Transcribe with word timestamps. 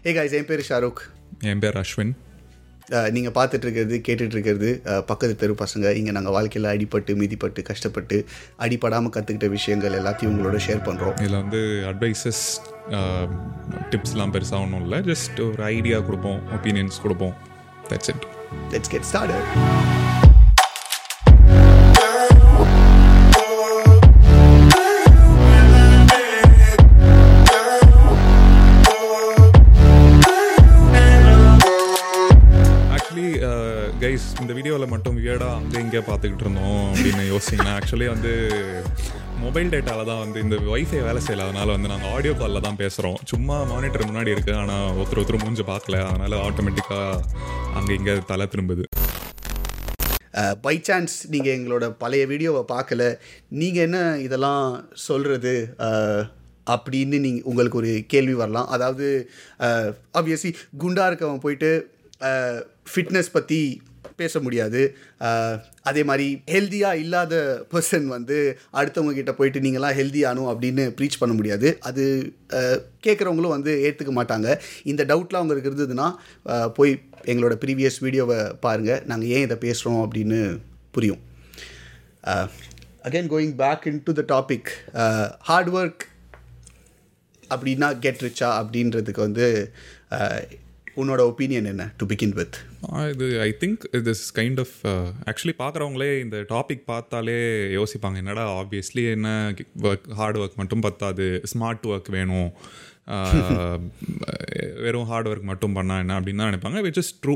ஏ 0.00 0.12
guys 0.12 0.34
என் 0.34 0.46
பேர் 0.46 0.60
ஷாருக். 0.66 1.00
என் 1.42 1.60
பேர் 1.60 1.78
அஸ்வின். 1.80 2.12
நீங்கள் 3.10 3.34
பார்த்துட்டு 3.34 3.64
இருக்கிறது 3.66 3.96
கேட்டுட்டு 3.98 4.34
இருக்கிறது 4.36 4.68
அஹ், 4.84 5.02
பக்கத்து 5.02 5.34
தெரு 5.36 5.54
பசங்க 5.58 5.90
இங்கே 5.96 6.12
நாங்கள் 6.12 6.32
வாழ்க்கையில் 6.32 6.68
அடிபட்டு 6.70 7.12
மிதிப்பட்டு 7.16 7.62
கஷ்டப்பட்டு 7.62 8.16
அடிபடாமல் 8.58 9.14
கற்றுக்கிட்ட 9.16 9.48
விஷயங்கள் 9.50 9.96
எல்லாத்தையும் 9.98 10.32
உங்களோட 10.32 10.60
ஷேர் 10.66 10.82
பண்ணுறோம் 10.86 11.16
இதில் 11.20 11.38
வந்து 11.40 11.60
அட்வைசஸ் 11.90 12.42
டிப்ஸ்லாம் 13.90 14.34
பெருசாக 14.34 14.64
ஒன்றும் 14.64 14.84
இல்லை. 14.86 15.00
ஜஸ்ட் 15.10 15.40
ஒரு 15.48 15.62
ஐடியா 15.70 15.98
கொடுப்போம் 16.00 16.40
ஒப்பீனியன்ஸ் 16.56 17.02
கொடுப்போம். 17.02 17.34
That's 17.90 18.10
it 18.10 18.24
let's 18.72 18.90
get 18.90 19.08
started 19.10 19.48
இந்த 34.42 34.52
வீடியோவில் 34.56 34.92
மட்டும் 34.92 35.16
வியர்டாக 35.18 35.54
அங்கே 35.60 35.78
இங்கே 35.84 36.00
பார்த்துக்கிட்டு 36.08 36.44
இருந்தோம் 36.44 36.82
அப்படின்னு 36.90 37.22
யோசிச்சிங்கன்னா 37.30 37.72
ஆக்சுவலி 37.78 38.06
வந்து 38.12 38.32
மொபைல் 39.44 39.72
டேட்டாவில் 39.72 40.08
தான் 40.10 40.20
வந்து 40.22 40.38
இந்த 40.44 40.56
ஒய்ஃபை 40.74 41.00
வேலை 41.06 41.20
செய்யல. 41.24 41.46
அதனால் 41.46 41.72
வந்து 41.74 41.90
நாங்கள் 41.92 42.12
ஆடியோ 42.16 42.32
காலில் 42.40 42.64
தான் 42.66 42.78
பேசுகிறோம் 42.82 43.16
சும்மா 43.32 43.56
மானிட்டர் 43.72 44.06
முன்னாடி 44.10 44.30
இருக்குது 44.34 44.58
ஆனால் 44.62 44.86
ஒருத்தர் 44.98 45.20
ஒருத்தர் 45.22 45.42
மூஞ்சி 45.44 45.64
பார்க்கல. 45.72 45.98
அதனால் 46.10 46.36
ஆட்டோமேட்டிக்காக 46.46 47.20
அங்கே 47.80 47.96
இங்கே 47.98 48.14
தலை 48.30 48.46
திரும்புது. 48.54 48.84
பை 50.64 50.76
சான்ஸ் 50.88 51.16
நீங்கள் 51.34 51.54
எங்களோட 51.58 51.84
பழைய 52.02 52.24
வீடியோவை 52.32 52.62
பார்க்கல. 52.74 53.02
நீங்கள் 53.60 53.86
என்ன 53.88 53.98
இதெல்லாம் 54.26 54.64
சொல்கிறது 55.08 55.56
அப்படின்னு 56.76 57.18
நீங்கள் 57.26 57.46
உங்களுக்கு 57.50 57.80
ஒரு 57.82 57.92
கேள்வி 58.14 58.36
வரலாம். 58.42 58.70
அதாவது 58.76 59.06
ஆப்வியஸ்லி 60.20 60.52
குண்டா 60.84 61.06
இருக்கவன் 61.10 61.44
போயிட்டு 61.46 61.72
ஃபிட்னஸ் 62.92 63.34
பற்றி 63.34 63.60
பேச 64.20 64.40
முடியாது 64.44 64.80
அதே 65.90 66.02
மாதிரி 66.08 66.26
ஹெல்த்தியாக 66.52 67.00
இல்லாத 67.04 67.34
பர்சன் 67.72 68.06
வந்து 68.14 68.36
அடுத்தவங்க 68.78 69.14
கிட்ட 69.18 69.32
போயிட்டு 69.38 69.62
நீங்களாம் 69.66 69.96
ஹெல்தி 70.00 70.22
ஆனும் 70.30 70.50
அப்படின்னு 70.52 70.84
ப்ரீச் 70.98 71.20
பண்ண 71.22 71.34
முடியாது. 71.38 71.68
அது 71.90 72.04
கேட்குறவங்களும் 73.06 73.54
வந்து 73.56 73.72
ஏற்றுக்க 73.88 74.12
மாட்டாங்க. 74.20 74.48
இந்த 74.92 75.04
டவுட்லாம் 75.10 75.42
அவங்களுக்கு 75.42 75.72
இருந்ததுன்னா 75.72 76.08
போய் 76.78 76.94
எங்களோட 77.32 77.54
ப்ரீவியஸ் 77.64 77.98
வீடியோவை 78.06 78.38
பாருங்கள் 78.66 79.02
நாங்கள் 79.10 79.32
ஏன் 79.36 79.46
இதை 79.48 79.58
பேசுகிறோம் 79.66 80.02
அப்படின்னு 80.04 80.40
புரியும். 80.96 81.22
Again 83.08 83.32
going 83.32 83.56
back 83.64 83.84
in 83.90 84.00
to 84.06 84.12
the 84.20 84.24
topic 84.34 84.70
hard 85.48 85.70
work 85.78 86.04
அப்படின்னா 87.50 87.88
கெட் 88.04 88.24
ரிச்சா 88.24 88.48
அப்படின்றதுக்கு 88.60 89.20
வந்து 89.26 89.46
உன்னோட 90.98 91.20
ஒப்பீனியன் 91.28 91.64
என்ன 91.64 91.92
டு 91.96 92.06
பிகின் 92.06 92.34
வித் 92.34 92.56
இது 93.10 93.40
I 93.40 93.56
think 93.60 93.82
this 94.04 94.24
kind 94.34 94.60
of 94.60 94.74
actually 95.26 95.54
பார்க்குறவங்களே 95.58 96.20
இந்த 96.20 96.36
டாபிக் 96.48 96.84
பார்த்தாலே 96.84 97.38
யோசிப்பாங்க 97.76 98.16
என்னடா 98.16 98.60
ஆப்வியஸ்லி 98.60 99.10
என்ன 99.10 99.30
ஒர்க் 99.82 100.10
ஹார்ட் 100.12 100.36
ஒர்க் 100.36 100.54
மட்டும் 100.54 100.80
பத்தாது 100.80 101.26
ஸ்மார்ட் 101.52 101.86
ஒர்க் 101.86 102.10
வேணும் 102.10 102.50
ஆ, 103.08 103.18
வெறும் 104.80 105.04
ஹார்ட் 105.04 105.28
ஒர்க் 105.28 105.42
மட்டும் 105.42 105.76
பண்ணால் 105.76 105.98
என்ன 105.98 106.20
அப்படின்னு 106.20 106.36
தான் 106.36 106.50
நினைப்பாங்க 106.50 106.80
விச் 106.82 106.98
இஸ் 106.98 107.20
ட்ரூ. 107.22 107.34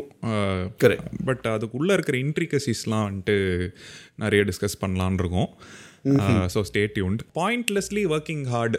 பட் 1.25 1.47
அதுக்குள்ளே 1.47 1.93
இருக்கிற 1.93 2.19
இன்ட்ரிகசிஸ்லாம் 2.19 3.07
வந்துட்டு 3.07 3.37
நிறைய 4.17 4.45
டிஸ்கஸ் 4.45 4.81
பண்ணலான் 4.81 5.19
இருக்கோம். 5.19 5.51
So 6.55 6.61
stay 6.69 6.83
tuned 6.95 7.21
pointlessly 7.39 8.03
working 8.15 8.45
hard 8.53 8.77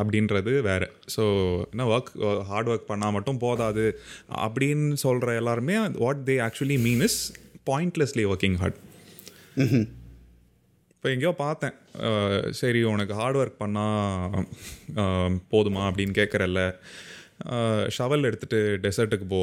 அப்படின்றது 0.00 0.52
வேறு. 0.68 0.88
ஸோ 1.16 1.24
என்ன 1.72 1.86
ஒர்க் 1.94 2.10
ஹார்ட் 2.50 2.70
ஒர்க் 2.72 2.90
பண்ணால் 2.90 3.14
மட்டும் 3.16 3.40
போதாது 3.44 3.84
அப்படின்னு 4.46 4.98
சொல்கிற 5.04 5.34
எல்லாருமே 5.42 5.76
what 6.04 6.20
they 6.30 6.36
actually 6.48 6.78
mean 6.86 7.04
is 7.08 7.18
pointlessly 7.70 8.26
working 8.32 8.58
hard 8.62 8.78
இப்போ 10.94 11.08
எங்கேயோ 11.14 11.32
பார்த்தேன். 11.44 11.74
சரி 12.60 12.80
உனக்கு 12.92 13.14
ஹார்ட் 13.20 13.38
ஒர்க் 13.42 13.60
பண்ணால் 13.62 14.46
போதுமா 15.52 15.82
அப்படின்னு 15.90 16.14
கேட்குறல்ல. 16.18 16.62
ஷவல் 17.96 18.26
எடுத்துகிட்டு 18.28 18.60
டெசர்ட்டுக்கு 18.84 19.26
போ. 19.34 19.42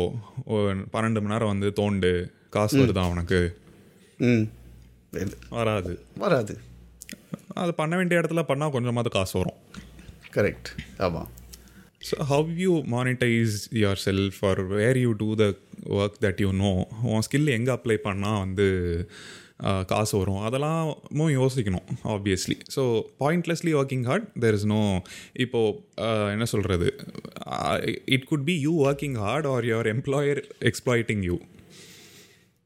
பன்னெண்டு 0.96 1.22
மணி 1.24 1.34
நேரம் 1.34 1.54
வந்து 1.54 1.70
தோண்டு. 1.80 2.12
காசு 2.56 2.78
வருதா 2.82 3.06
உனக்கு? 3.16 3.42
வராது. 5.58 5.94
வராது. 6.24 6.56
அது 7.64 7.74
பண்ண 7.82 7.96
வேண்டிய 8.00 8.22
இடத்துல 8.22 8.44
பண்ணால் 8.52 8.74
கொஞ்சமாவது 8.76 9.12
காசு 9.18 9.36
வரும். 9.40 9.58
கரெக்ட் 10.38 10.70
ஆமாம் 11.08 11.30
so 12.08 12.16
how 12.32 12.50
you 12.64 12.74
monetize 12.96 13.56
yourself 14.08 14.40
or 14.50 14.62
where 14.78 15.00
you 15.06 15.12
do 15.24 15.30
the 15.42 15.46
work 16.00 16.18
that 16.26 16.42
you 16.44 16.50
know 16.64 16.72
உன் 17.14 17.26
ஸ்கில் 17.28 17.50
எங்கே 17.58 17.72
அப்ளை 17.78 17.98
பண்ணால் 18.08 18.40
வந்து 18.46 18.68
காசு 19.92 20.14
வரும். 20.20 20.42
அதெல்லாமும் 20.48 21.32
யோசிக்கணும் 21.38 21.88
obviously 22.16 22.56
so 22.76 22.84
pointlessly 23.22 23.72
working 23.80 24.06
hard 24.10 24.28
there 24.44 24.58
is 24.58 24.68
no 24.74 24.82
இப்போது 25.46 26.34
என்ன 26.36 26.46
சொல்கிறது 26.54 26.88
it 28.16 28.28
could 28.32 28.46
be 28.50 28.56
you 28.66 28.74
working 28.88 29.18
hard 29.24 29.48
or 29.54 29.68
your 29.72 29.90
employer 29.96 30.42
exploiting 30.72 31.24
you 31.30 31.38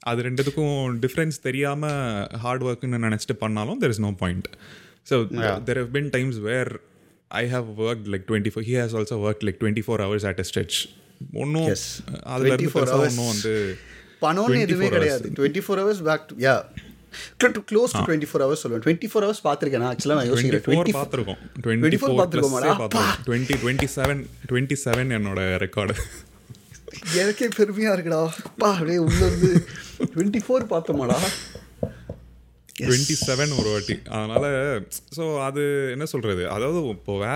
அது 0.09 0.19
ரெண்டுத்துக்கும் 0.27 0.77
டிஃப்ரென்ஸ் 1.03 1.37
தெரியாமல் 1.47 1.97
ஹார்ட் 2.43 2.63
ஒர்க்னு 2.69 3.01
நினச்சிட்டு 3.07 3.35
பண்ணாலும் 3.43 3.81
there 3.81 3.93
is 3.95 4.03
no 4.05 4.11
point 4.21 4.47
so 5.09 5.15
there 5.67 5.79
have 5.81 5.91
been 5.97 6.09
times 6.15 6.39
where 6.49 6.71
I 7.31 7.43
have 7.55 7.67
work 7.87 8.07
like 8.13 8.25
twenty 8.29 8.51
four 8.53 8.65
he 8.69 8.75
has 8.81 8.95
also 8.99 9.17
work 9.27 9.43
like 9.47 9.59
twenty 9.63 9.83
four 9.87 10.03
hours 10.05 10.27
at 10.31 10.41
a 10.43 10.47
stretch 10.49 10.77
ஒன்றும். 11.41 11.67
அதில் 12.33 12.49
இருந்து 12.51 12.69
24 12.69 12.77
பெருசாக 12.77 12.95
hours. 12.95 13.11
ஒன்றும் 13.11 13.29
வந்து 13.33 13.53
பணம்னு 14.23 14.63
எதுவுமே 14.65 14.87
24 14.87 14.89
hours. 14.89 14.95
கிடையாது. 14.95 15.29
Twenty 15.37 15.61
four 15.65 15.81
hours 15.81 16.01
back 16.07 16.25
to 16.31 16.37
ya 16.45 16.55
close 17.71 17.93
to 17.97 18.01
twenty 18.07 18.29
four 18.31 18.43
hours 18.45 18.63
சொல்லுவேன். 18.63 18.83
டுவெண்ட்டி 18.85 19.09
ஃபோர் 19.11 19.25
ஹவர்ஸ் 19.25 19.43
பார்த்துருக்கேன் 19.47 19.87
ஆக்சுவலாக 19.91 20.17
நான் 20.19 20.29
யோசிக்கிறேன். 20.31 20.65
டுவெண்ட்டி 20.67 20.93
பார்த்துருக்கோம். 20.97 21.39
டுவெண்ட்டி 21.65 21.99
ஃபோர் 22.01 22.17
பார்த்துருக்கோம் 22.19 22.57
twenty 23.27 23.57
twenty 23.63 23.89
seven 23.97 24.21
twenty 24.51 24.77
seven 24.85 25.11
என்னோட 25.19 25.39
ரெக்கார்டு 25.65 25.95
எனக்கே 27.21 27.47
பெருமையாக 27.57 27.95
இருக்குடா. 27.95 28.21
அப்பா 28.49 28.69
அப்படியே 28.75 28.99
உள்ள 29.07 29.21
இருந்து 29.29 29.51
டுவெண்ட்டி 30.13 30.41
ஃபோர் 30.45 30.71
பார்த்தோமாடா. 30.73 31.19
டுவெண்ட்டி 32.81 33.15
செவன் 33.27 33.51
ஒரு 33.61 33.69
வாட்டி. 33.71 33.95
அதனால் 34.17 34.47
ஸோ 35.17 35.23
அது 35.47 35.63
என்ன 35.93 36.05
சொல்கிறது 36.11 36.43
அதாவது 36.53 36.79
இப்போ 36.93 37.15
வே 37.23 37.33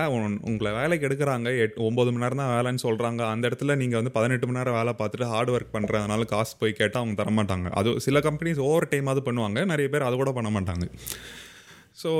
உங்களை 0.50 0.70
வேலைக்கு 0.78 1.06
எடுக்கிறாங்க. 1.08 1.48
எட் 1.64 1.76
ஒம்பது 1.88 2.10
மணி 2.12 2.24
நேரம் 2.24 2.40
தான் 2.42 2.52
வேலைன்னு 2.54 2.84
சொல்கிறாங்க 2.86 3.22
அந்த 3.32 3.44
இடத்துல 3.48 3.76
நீங்கள் 3.82 4.00
வந்து 4.00 4.14
பதினெட்டு 4.16 4.48
மணி 4.48 4.58
நேரம் 4.60 4.78
வேலை 4.78 4.94
பார்த்துட்டு 5.00 5.30
ஹார்ட் 5.32 5.52
ஒர்க் 5.56 5.74
பண்ணுறதுனால 5.76 6.26
காசு 6.34 6.54
போய் 6.62 6.78
கேட்டால் 6.80 7.02
அவங்க 7.02 7.16
தரமாட்டாங்க. 7.22 7.70
அது 7.80 7.92
சில 8.06 8.22
கம்பெனிஸ் 8.28 8.62
ஓவர் 8.68 8.90
டைமாவது 8.94 9.22
பண்ணுவாங்க. 9.28 9.64
நிறைய 9.72 9.88
பேர் 9.94 10.08
அது 10.08 10.18
கூட 10.22 10.32
பண்ண 10.38 10.50
மாட்டாங்க. 10.56 10.86
ஸோ 12.02 12.10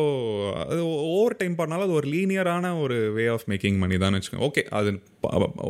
அது 0.69 0.81
ஓவர் 0.87 1.37
டைம் 1.37 1.55
பண்ணாலும் 1.55 1.85
அது 1.85 1.93
ஒரு 1.93 2.09
லீனியரான 2.09 2.81
ஒரு 2.81 3.13
வே 3.13 3.27
ஆஃப் 3.27 3.45
மேக்கிங் 3.49 3.79
மணி 3.79 3.97
தான் 3.99 4.15
வச்சுக்கோங்க. 4.15 4.47
ஓகே 4.49 4.63
அது 4.79 4.91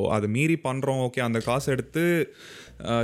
அது 0.08 0.28
மீறி 0.28 0.58
பண்ணுறோம் 0.64 1.00
ஓகே 1.06 1.20
அந்த 1.20 1.38
காசு 1.38 1.72
எடுத்து 1.72 2.04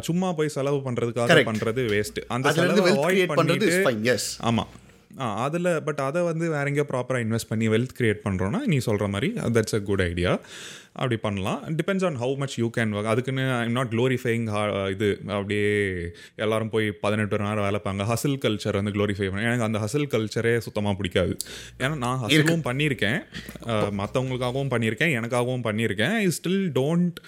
சும்மா 0.01 0.33
போய் 0.33 0.49
செலவு 0.49 0.79
பண்ணுறதுக்காக. 0.91 1.29
பண்ணுறது 1.51 1.83
வேஸ்ட் 1.95 2.21
அந்த 2.29 2.53
செலவை 2.53 2.93
அவாய்ட் 2.93 3.35
பண்ணிட்டு 3.35 3.73
ஆமாம் 4.51 4.71
ஆ 5.21 5.27
அதில் 5.45 5.71
பட் 5.87 6.01
அதை 6.09 6.21
வந்து 6.29 6.45
வேற 6.55 6.65
எங்கேயோ 6.71 6.87
ப்ராப்பராக 6.93 7.25
இன்வெஸ்ட் 7.25 7.51
பண்ணி 7.51 7.67
வெல்த் 7.69 7.97
கிரியேட் 7.99 8.23
பண்ணுறோன்னா 8.27 8.61
நீ 8.73 8.79
சொல்கிற 8.87 9.07
மாதிரி 9.15 9.29
தட்ஸ் 9.57 9.77
அ 9.79 9.81
குட் 9.89 10.05
ஐடியா 10.11 10.33
அப்படி 10.93 11.17
பண்ணலாம். 11.17 11.61
Depends 11.79 12.05
on 12.09 12.17
how 12.23 12.35
much 12.41 12.55
you 12.61 12.67
can 12.77 12.91
work 12.97 13.11
அதுக்குன்னு 13.13 13.45
ஐம் 13.59 13.77
நாட் 13.79 13.93
க்ளோரிஃபைங் 13.95 14.45
இது 14.95 15.09
அப்படியே 15.37 15.69
எல்லாரும் 16.45 16.73
போய் 16.75 16.87
பதினெட்டு 17.05 17.39
மணி 17.39 17.49
நேரம் 17.49 17.65
வேலை 17.65 17.81
பாங்க 17.87 18.07
ஹசில் 18.11 18.37
கல்ச்சர் 18.45 18.79
வந்து 18.81 18.95
க்ளோரிஃபை 18.97 19.29
பண்ண 19.31 19.47
எனக்கு 19.49 19.69
அந்த 19.69 19.81
ஹசில் 19.85 20.11
கல்ச்சரே 20.15 20.53
சுத்தமாக 20.67 20.97
பிடிக்காது. 21.01 21.37
ஏன்னா 21.79 21.97
நான் 22.05 22.21
ஹசிலும் 22.25 22.67
பண்ணியிருக்கேன். 22.69 23.21
மற்றவங்களுக்காகவும் 24.03 24.73
பண்ணியிருக்கேன் 24.75 25.15
எனக்காகவும் 25.21 25.67
பண்ணியிருக்கேன். 25.69 26.15
I 26.25 26.29
still 26.41 26.63
don't 26.81 27.19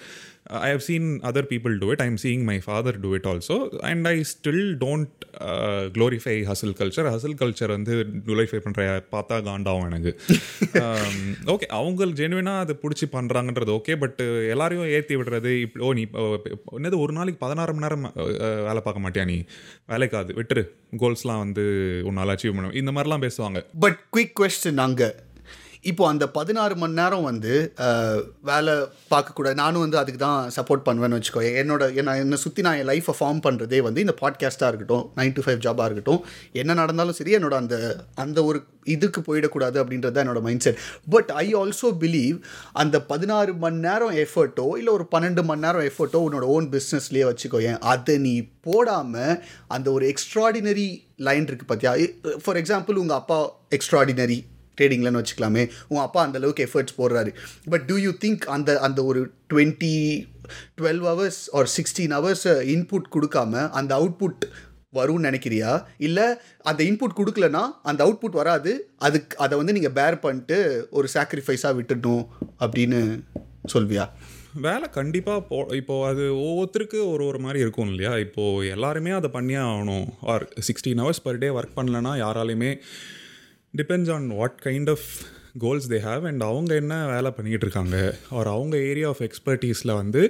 I 0.45 0.69
have 0.69 0.79
seen 0.79 1.19
other 1.23 1.47
people 1.51 1.77
do 1.77 1.87
it 1.91 2.01
I 2.01 2.05
am 2.05 2.19
seeing 2.23 2.43
my 2.43 2.57
father 2.65 2.99
do 2.99 3.13
it 3.13 3.27
also 3.31 3.55
and 3.91 4.07
I 4.07 4.15
still 4.33 4.65
don't 4.83 5.13
glorify 5.95 6.35
hustle 6.49 6.75
culture 6.79 7.09
hustle 7.13 7.37
culture 7.39 7.67
வந்து 7.67 7.93
க்ளோரிஃபை 8.25 8.59
பண்ணுற 8.65 8.83
பார்த்தா 9.11 9.37
காண்டாகும் 9.49 9.87
எனக்கு. 9.89 10.11
ஓகே 11.53 11.67
அவங்க 11.79 12.05
ஜெனுவினாக 12.05 12.63
அதை 12.65 12.75
பிடிச்சி 12.83 13.07
பண்ணுறாங்கன்றது 13.11 13.73
ஓகே 13.77 13.95
பட் 14.03 14.21
எல்லாரையும் 14.53 14.89
ஏற்றி 14.89 15.15
விடுறது 15.15 15.53
இப்போ 15.61 15.85
ஓ 15.85 15.93
நீ 15.93 16.05
என்னது 16.79 16.99
ஒரு 17.05 17.13
நாளைக்கு 17.13 17.45
பதினாறு 17.45 17.73
மணி 17.73 17.85
நேரம் 17.85 18.05
வேலை 18.69 18.81
பார்க்க 18.85 19.05
மாட்டியா 19.05 19.25
நீ? 19.25 19.37
வேலைக்காது 19.87 20.33
விட்டுரு. 20.39 20.63
கோல்ஸ்லாம் 20.97 21.43
வந்து 21.45 21.63
உன்னால் 22.03 22.33
அச்சீவ் 22.35 22.55
பண்ண 22.57 22.71
இந்த 22.81 22.91
மாதிரிலாம் 22.91 23.25
பேசுவாங்க. 23.27 23.65
பட் 23.79 23.99
குயிக் 24.17 24.35
கொஸ்டின் 24.41 24.83
அங்கே. 24.87 25.09
இப்போ 25.85 26.07
அந்த 26.07 26.29
பதினாறு 26.29 26.75
மணி 26.75 26.93
நேரம் 26.93 27.23
வந்து 27.23 27.73
வேலை 28.41 28.73
பார்க்கக்கூடாது 29.11 29.53
நானும் 29.53 29.81
வந்து 29.81 29.97
அதுக்கு 29.97 30.19
தான் 30.19 30.49
சப்போர்ட் 30.55 30.85
பண்ணுவேன்னு 30.85 31.17
வச்சுக்கோ. 31.17 31.41
என்னோட 31.61 31.95
என்ன 31.95 32.17
என்னை 32.17 32.37
சுற்றி 32.37 32.61
நான் 32.61 32.77
என் 32.77 32.87
லைஃப்பை 32.87 33.13
ஃபார்ம் 33.19 33.41
பண்ணுறதே 33.43 33.81
வந்து 33.81 34.01
இந்த 34.01 34.15
பாட்காஸ்ட்டாக 34.21 34.67
இருக்கட்டும் 34.67 35.11
நைன் 35.15 35.33
டு 35.33 35.41
ஃபைவ் 35.41 35.57
ஜாபாக 35.57 35.85
இருக்கட்டும் 35.85 36.21
என்ன 36.51 36.73
நடந்தாலும் 36.73 37.13
சரி 37.13 37.35
என்னோட 37.35 37.53
அந்த 37.53 38.03
அந்த 38.15 38.43
ஒரு 38.43 38.61
இதுக்கு 38.83 39.21
போயிடக்கூடாது 39.21 39.77
அப்படின்றது 39.83 40.11
தான் 40.11 40.25
என்னோட 40.27 40.41
mindset 40.61 40.79
but 41.09 41.31
I 41.35 41.55
also 41.55 41.91
believe 41.99 42.39
அந்த 42.73 43.01
பதினாறு 43.01 43.53
மணி 43.53 43.75
நேரம் 43.75 44.15
எஃபர்ட்டோ 44.15 44.77
இல்லை 44.77 44.93
ஒரு 44.93 45.07
பன்னெண்டு 45.11 45.43
மணி 45.43 45.61
நேரம் 45.61 45.81
எஃபர்ட்டோ 45.81 46.21
உன்னோட 46.27 46.41
ஓன் 46.41 46.69
பிஸ்னஸ்லேயே 46.69 47.27
வச்சுக்கோ. 47.29 47.61
ஏன் 47.61 47.79
அதை 47.79 48.17
நீ 48.17 48.41
போடாமல் 48.61 49.43
அந்த 49.67 49.91
ஒரு 49.91 50.13
எக்ஸ்ட்ராடினரி 50.13 50.89
லைன் 51.17 51.45
இருக்குது 51.45 51.71
பார்த்தியா 51.73 51.93
ஃபார் 52.43 52.57
எக்ஸாம்பிள் 52.57 52.95
உங்கள் 52.95 53.17
அப்பா 53.17 53.39
எக்ஸ்ட்ராடினரி 53.69 54.39
ட்ரேடிங்லன்னு 54.77 55.21
வச்சுக்கலாமே. 55.21 55.63
உங்கள் 55.87 56.05
அப்பா 56.05 56.21
அந்த 56.23 56.37
அளவுக்கு 56.37 56.67
எஃபர்ட்ஸ் 56.67 56.97
போடுறாரு. 56.97 57.33
பட் 57.69 57.81
டூ 57.81 57.95
யூ 57.95 58.13
திங்க் 58.25 58.45
அந்த 58.57 58.79
அந்த 58.79 59.05
ஒரு 59.05 59.23
டுவெண்ட்டி 59.53 59.95
டுவெல் 60.81 61.03
ஹவர்ஸ் 61.09 61.41
ஒரு 61.51 61.67
சிக்ஸ்டீன் 61.77 62.15
ஹவர்ஸ் 62.17 62.47
இன்புட் 62.75 63.11
கொடுக்காம 63.15 63.69
அந்த 63.69 63.91
அவுட்புட் 63.99 64.45
வரும்னு 64.97 65.27
நினைக்கிறியா? 65.29 65.71
இல்லை 65.97 66.25
அந்த 66.61 66.83
இன்புட் 66.83 67.17
கொடுக்கலனா 67.17 67.63
அந்த 67.83 68.01
அவுட்புட் 68.05 68.39
வராது 68.41 68.71
அதுக்கு 68.97 69.37
அதை 69.37 69.57
வந்து 69.57 69.73
நீங்கள் 69.73 69.91
பேர் 69.91 70.17
பண்ணிட்டு 70.19 70.57
ஒரு 70.91 71.07
சாக்ரிஃபைஸாக 71.13 71.77
விட்டுடணும் 71.79 72.25
அப்படின்னு 72.59 73.01
சொல்வியா? 73.73 74.05
வேலை 74.65 74.87
கண்டிப்பாக 74.89 75.41
போ 75.41 75.57
இப்போது 75.75 76.05
அது 76.09 76.23
ஒவ்வொருத்தருக்கு 76.43 76.99
ஒரு 77.13 77.23
ஒரு 77.25 77.39
மாதிரி 77.39 77.59
இருக்கும் 77.59 77.89
இல்லையா? 77.89 78.17
இப்போது 78.17 78.69
எல்லாருமே 78.69 79.11
அதை 79.11 79.29
பண்ணியே 79.29 79.59
ஆகணும். 79.59 80.05
Or 80.21 80.45
sixteen 80.67 81.01
hours 81.03 81.23
per 81.23 81.37
day 81.37 81.47
work 81.47 81.77
பண்ணலன்னா 81.79 82.13
யாராலையுமே 82.21 82.71
depends 83.77 84.11
on 84.13 84.27
what 84.29 84.57
kind 84.63 84.89
of 84.89 85.07
goals 85.57 85.89
they 85.89 85.97
have 86.07 86.23
and 86.27 86.41
அவங்க 86.41 86.75
என்ன 86.75 87.07
வேலை 87.07 87.31
பண்ணிகிட்டு 87.37 87.65
இருக்காங்க. 87.67 87.97
ஆர் 88.29 88.47
அவங்க 88.47 88.75
ஏரியா 88.77 89.07
ஆஃப் 89.07 89.21
எக்ஸ்பர்டீஸில் 89.21 89.93
வந்து 89.93 90.21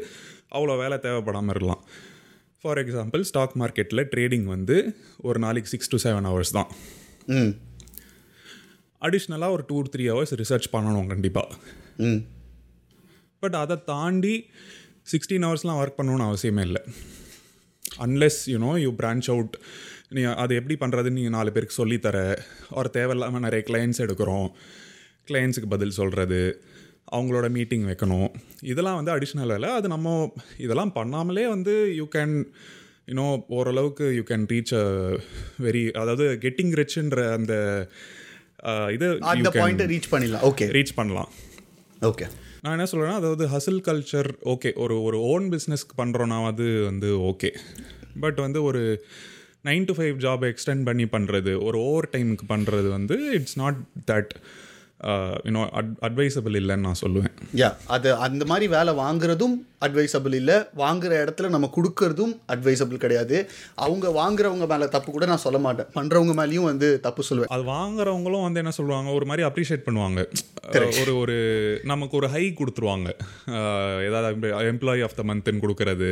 அவ்வளோ 0.52 0.78
வேலை 0.78 0.98
தேவைப்படாமல் 0.98 1.50
இருக்கலாம். 1.50 1.84
ஃபார் 2.62 2.78
எக்ஸாம்பிள் 2.78 3.22
ஸ்டாக் 3.22 3.56
மார்க்கெட்டில் 3.60 4.04
ட்ரேடிங் 4.16 4.44
வந்து 4.44 4.76
ஒரு 5.18 5.40
நாளைக்கு 5.40 5.70
சிக்ஸ் 5.70 5.92
டு 5.94 5.98
செவன் 6.06 6.28
ஹவர்ஸ் 6.30 6.56
தான். 6.58 6.70
அடிஷ்னலாக 9.02 9.56
ஒரு 9.56 9.64
டூ 9.68 9.84
த்ரீ 9.96 10.06
ஹவர்ஸ் 10.12 10.36
ரிசர்ச் 10.42 10.70
பண்ணணும் 10.72 11.08
கண்டிப்பாக 11.08 11.56
ம். 11.98 12.22
பட் 13.40 13.56
அதை 13.56 13.76
தாண்டி 13.84 14.36
சிக்ஸ்டீன் 15.12 15.46
ஹவர்ஸ்லாம் 15.48 15.80
ஒர்க் 15.82 16.00
பண்ணணும்னு 16.00 16.28
அவசியமே 16.30 16.62
இல்லை. 16.62 16.82
Unless 18.06 18.40
you know 18.46 18.72
you 18.82 18.92
branch 18.92 19.28
out 19.34 19.56
நீ 20.10 20.22
அது 20.44 20.54
எப்படி 20.60 20.76
பண்ணுறதுன்னு 20.80 21.18
நீங்கள் 21.20 21.36
நாலு 21.36 21.52
பேருக்கு 21.52 21.80
சொல்லித்தர 21.82 22.18
ஒரு 22.80 22.90
தேவையில்லாமல் 22.98 23.46
நிறைய 23.46 23.62
கிளைண்ட்ஸ் 23.70 24.02
எடுக்கிறோம். 24.06 24.50
கிளைண்ட்ஸுக்கு 25.30 25.70
பதில் 25.76 25.98
சொல்கிறது 26.00 26.42
அவங்களோட 27.16 27.48
மீட்டிங் 27.58 27.86
வைக்கணும். 27.90 28.30
இதெல்லாம் 28.72 28.98
வந்து 29.00 29.14
அடிஷ்னல் 29.16 29.54
வேலை. 29.54 29.70
அது 29.70 29.88
நம்ம 29.88 30.34
இதெல்லாம் 30.66 30.94
பண்ணாமலே 31.00 31.46
வந்து 31.56 31.74
யூ 32.00 32.06
கேன் 32.16 32.36
யூனோ 33.10 33.26
ஓரளவுக்கு 33.58 34.06
you 34.16 34.24
can 34.30 34.46
reach 34.54 34.74
a 34.82 34.86
very 35.66 35.84
அதாவது 36.02 36.28
கெட்டிங் 36.46 36.74
ரிச்ன்ற 36.82 37.34
அந்த 37.38 37.54
இது 38.96 39.08
அந்த 39.34 39.50
பாயிண்ட்டை 39.62 39.88
ரீச் 39.94 40.12
பண்ணிடலாம். 40.14 40.46
ஓகே 40.52 40.68
ரீச் 40.78 40.96
பண்ணலாம். 40.96 41.30
ஓகே 42.02 42.26
நான் 42.62 42.76
என்ன 42.76 42.88
சொல்கிறேன்னா 42.92 43.20
அதாவது 43.22 43.46
ஹசில் 43.48 43.84
கல்ச்சர் 43.88 44.30
ஓகே 44.54 44.70
ஒரு 44.84 44.96
ஒரு 45.08 45.18
ஓன் 45.34 45.46
பிஸ்னஸ்க்கு 45.54 45.96
பண்ணுறோன்னா 46.02 46.38
அது 46.52 46.68
வந்து 46.86 47.10
ஓகே 47.32 47.50
பட் 48.24 48.40
வந்து 48.46 48.64
ஒரு 48.64 48.82
nine 49.66 49.86
to 49.86 49.94
five 49.94 50.18
job 50.20 50.44
extend 50.46 50.86
பண்ணி 50.86 51.06
பண்ணுறது 51.06 51.54
ஒரு 51.64 51.78
ஓவர் 51.82 52.10
டைமுக்கு 52.12 52.46
பண்ணுறது 52.48 52.90
வந்து 52.90 53.18
it's 53.34 53.58
not 53.60 53.80
that 54.12 54.34
you know 55.48 55.64
at 55.80 55.94
advisable 56.08 56.58
இல்லைன்னு 56.60 56.86
நான் 56.88 57.02
சொல்லுவேன். 57.04 57.34
யா 57.62 57.70
அது 57.96 58.10
அந்த 58.26 58.44
மாதிரி 58.52 58.68
வேலை 58.76 58.92
வாங்குறதும் 59.04 59.56
அட்வைசபிள் 59.86 60.36
இல்லை. 60.40 60.56
வாங்குற 60.82 61.12
இடத்துல 61.24 61.50
நம்ம 61.56 61.68
கொடுக்கறதும் 61.76 62.32
அட்வைசபிள் 62.54 63.02
கிடையாது. 63.04 63.38
அவங்க 63.86 64.06
வாங்குறவங்க 64.20 64.68
மேலே 64.72 64.86
தப்பு 64.96 65.10
கூட 65.16 65.26
நான் 65.32 65.44
சொல்ல 65.46 65.60
மாட்டேன். 65.66 65.90
பண்ணுறவங்க 65.98 66.34
மேலேயும் 66.40 66.70
வந்து 66.72 66.88
தப்பு 67.08 67.24
சொல்லுவேன். 67.30 67.52
அது 67.56 67.64
வாங்குறவங்களும் 67.76 68.46
வந்து 68.46 68.62
என்ன 68.64 68.74
சொல்லுவாங்க? 68.80 69.12
ஒரு 69.18 69.28
மாதிரி 69.32 69.46
அப்ரிஷியேட் 69.50 69.86
பண்ணுவாங்க. 69.88 70.22
ஒரு 71.02 71.14
ஒரு 71.22 71.36
நமக்கு 71.92 72.16
ஒரு 72.20 72.28
ஹை 72.36 72.44
கொடுத்துருவாங்க. 72.60 73.10
ஏதாவது 74.08 74.52
எம்ப்ளாயி 74.72 75.04
ஆஃப் 75.08 75.18
த 75.20 75.26
மந்த்னு 75.32 75.64
கொடுக்கறது. 75.66 76.10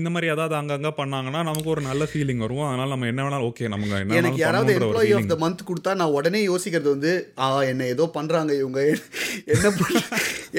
இந்த 0.00 0.08
மாதிரி 0.14 0.32
ஏதாவது 0.34 0.56
அங்கங்கே 0.60 0.92
பண்ணாங்கன்னா 1.00 1.42
நமக்கு 1.50 1.70
ஒரு 1.74 1.84
நல்ல 1.90 2.08
ஃபீலிங் 2.12 2.44
வரும். 2.46 2.66
அதனால 2.70 2.90
நம்ம 2.94 3.10
என்ன 3.12 3.20
வேணாலும் 3.26 3.48
ஓகே 3.50 3.72
நமக்கு 3.74 4.16
எனக்கு 4.22 4.42
யாராவது 4.46 4.78
எம்ப்ளாயி. 4.78 5.12
ஆஃப் 5.18 5.30
த 5.34 5.38
மந்த் 5.44 5.68
கொடுத்தா 5.72 5.94
நான் 6.02 6.16
உடனே 6.20 6.42
யோசிக்கிறது 6.46 6.90
வந்து 6.96 7.12
என்ன 7.72 7.86
ஏதோ 7.96 8.06
பண்ணுறாங்க 8.20 8.52
இவங்க. 8.62 8.80
என்ன 9.54 9.66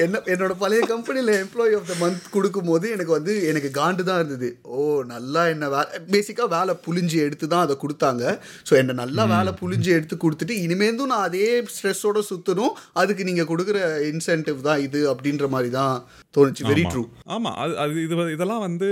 என்ன 0.04 0.20
என்னோட 0.32 0.52
பழைய 0.60 0.82
கம்பெனியில் 0.90 1.32
எம்ப்ளாயி 1.40 1.72
ஆஃப் 1.78 1.88
த 1.90 1.94
மந்த் 2.02 2.30
கொடுக்கும்போது 2.36 2.86
எனக்கு 2.94 3.12
வந்து 3.16 3.32
எனக்கு 3.50 3.70
காண்டு 3.78 4.02
தான் 4.08 4.20
இருந்தது. 4.20 4.48
ஓ 4.74 4.76
நல்லா 5.12 5.42
என்ன 5.54 5.68
வே 5.74 5.82
பேசிக்காக 6.14 6.48
வேலை 6.56 6.74
புழிஞ்சு 6.86 7.18
எடுத்து 7.26 7.46
தான் 7.54 7.64
அதை 7.66 7.74
கொடுத்தாங்க. 7.82 8.24
ஸோ 8.68 8.72
என்னை 8.80 8.94
நல்லா 9.02 9.24
வேலை 9.34 9.52
புழிஞ்சு 9.60 9.90
எடுத்து 9.98 10.16
கொடுத்துட்டு 10.24 10.56
இனிமேந்தும் 10.64 11.12
நான் 11.12 11.26
அதே 11.28 11.48
ஸ்ட்ரெஸ்ஸோட 11.74 12.22
சுற்றணும் 12.30 12.74
அதுக்கு 13.02 13.28
நீங்கள் 13.30 13.50
கொடுக்குற 13.52 13.78
இன்சென்டிவ் 14.12 14.66
தான் 14.68 14.82
இது 14.86 15.00
அப்படின்ற 15.12 15.48
மாதிரி 15.56 15.72
தான் 15.78 15.94
தோணுச்சு. 16.36 16.62
வெரி 16.70 16.84
ட்ரூ 16.92 17.02
ஆமாம் 17.34 17.56
அது 17.62 17.74
அது 17.82 17.94
இது 18.06 18.14
இதெல்லாம் 18.36 18.64
வந்து 18.66 18.88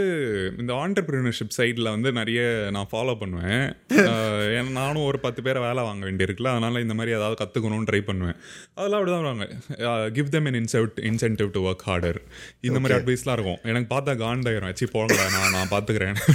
இந்த 0.63 0.73
ஆண்டர்பிரினர்ஷிப் 0.83 1.57
சைடில் 1.59 1.93
வந்து 1.95 2.11
நிறைய 2.21 2.41
நான் 2.77 2.91
ஃபாலோ 2.93 3.15
பண்ணுவேன். 3.23 3.65
ஏன்னா 4.57 4.71
நானும் 4.81 5.07
ஒரு 5.11 5.19
பத்து 5.25 5.41
பேரை 5.47 5.61
வேலை 5.69 5.83
வாங்க 5.89 6.03
வேண்டியிருக்குல்ல. 6.09 6.53
அதனால 6.55 6.81
இந்த 6.85 6.95
மாதிரி 6.99 7.17
ஏதாவது 7.19 7.41
கற்றுக்கணும்னு 7.43 7.89
ட்ரை 7.91 8.03
பண்ணுவேன். 8.11 8.39
அதெல்லாம் 8.75 8.99
அப்படி 8.99 9.13
தான் 9.13 9.23
வருவாங்க 9.23 9.47
give 10.11 10.31
them 10.31 10.49
in 10.51 10.59
incent 10.61 10.99
incentive 11.11 11.51
to 11.51 11.63
work 11.69 11.85
harder 11.89 12.19
இந்த 12.63 12.79
மாதிரி 12.79 12.97
அட்வைஸ்லாம் 12.99 13.37
இருக்கும். 13.39 13.61
எனக்கு 13.65 13.89
பார்த்தா 13.95 14.15
காண்டாயிரும் 14.23 14.71
வச்சு 14.71 14.89
போங்கடா 14.95 15.27
நான் 15.37 15.55
நான் 15.57 15.73
பார்த்துக்கிறேன் 15.73 16.17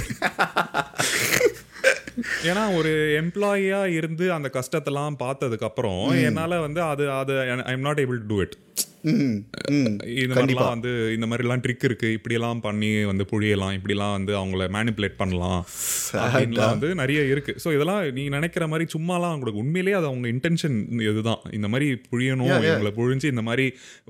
ஏன்னா 2.46 2.62
ஒரு 2.76 2.90
எம்ப்ளாயியா 3.18 3.80
இருந்து 3.96 4.26
அந்த 4.32 4.48
கஷ்டத்தெல்லாம் 4.54 5.16
பார்த்ததுக்கப்புறம் 5.22 5.98
என்னால் 6.28 6.54
வந்து 6.58 6.80
அது 6.84 7.04
அது 7.16 7.34
I 7.64 7.72
am 7.72 7.86
not 7.86 8.00
able 8.04 8.20
to 8.20 8.28
do 8.30 8.38
it 8.42 8.54
இந்த 10.22 10.32
மாதிரிலாம் 10.34 10.72
வந்து 10.74 10.92
இந்த 11.16 11.26
மாதிரிலாம் 11.30 11.62
ட்ரிக் 11.64 11.84
இருக்கு. 11.88 12.08
இப்படியெல்லாம் 12.16 12.60
பண்ணி 12.66 12.90
வந்து 13.10 13.24
புழியலாம் 13.32 13.74
இப்படிலாம் 13.78 14.14
வந்து 14.16 14.32
அவங்கள 14.40 14.66
மேனிப்புலேட் 14.76 15.16
பண்ணலாம். 15.22 15.60
அப்படின்லாம் 16.24 16.74
வந்து 16.74 16.90
நிறைய 17.02 17.20
இருக்கு. 17.32 17.54
ஸோ 17.64 17.68
இதெல்லாம் 17.76 18.00
நீ 18.18 18.24
நினைக்கிற 18.36 18.66
மாதிரி 18.72 18.86
சும்மாலாம் 18.96 19.32
அவங்களுக்கு 19.34 19.62
உண்மையிலேயே 19.64 19.96
அது 20.00 20.10
அவங்க 20.10 20.28
இன்டென்ஷன் 20.34 20.76
இதுதான். 21.10 21.42
இந்த 21.58 21.70
மாதிரி 21.74 21.88
புழியணும் 22.10 22.52
இவங்களை 22.66 22.92
புழிஞ்சு 23.00 23.32
இந்த 23.34 23.44
மாதிரி 23.50 23.66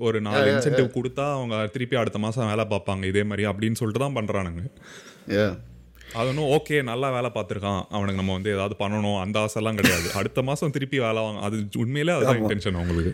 ஒரு 0.07 0.19
நாலு 0.27 0.45
இன்சென்டிவ் 0.53 0.95
கொடுத்தா 0.97 1.27
அவங்க 1.37 1.57
திருப்பி 1.75 2.01
அடுத்த 2.03 2.19
மாசம் 2.25 2.51
வேலை 2.53 2.65
பார்ப்பாங்க 2.75 3.05
இதே 3.13 3.25
மாதிரி 3.31 3.45
அப்படின்னு 3.53 3.79
சொல்லிட்டு 3.81 4.05
தான் 4.05 4.19
பண்றானுங்க 4.19 4.63
Yeah. 6.09 6.17
அது 6.19 6.29
ஒன்றும் 6.31 6.49
ஓகே 6.55 6.75
நல்லா 6.89 7.07
வேலை 7.15 7.29
பார்த்துருக்கான். 7.35 7.81
அவனுக்கு 7.95 8.19
நம்ம 8.19 8.33
வந்து 8.37 8.51
ஏதாவது 8.55 8.75
பண்ணணும். 8.81 9.17
அந்த 9.23 9.37
ஆசைலாம் 9.45 9.77
கிடையாது. 9.79 10.07
அடுத்த 10.19 10.41
மாதம் 10.47 10.73
திருப்பி 10.75 10.97
வேலை 11.05 11.21
வாங்க 11.25 11.39
அது 11.47 11.57
உண்மையிலே 11.83 12.13
அதுதான் 12.15 12.39
இன்டென்ஷன் 12.41 12.77
அவங்களுக்கு. 12.79 13.13